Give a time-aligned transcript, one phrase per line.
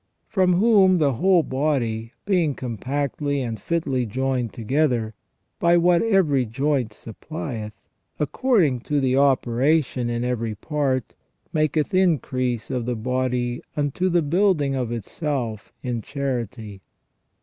[0.25, 5.13] From whom the whole body, being compactly and fitly joined together,
[5.59, 7.73] by what every joint supplieth,
[8.19, 11.13] according to the operation in every part,
[11.53, 16.81] maketh increase of the body unto the building of itself in charity."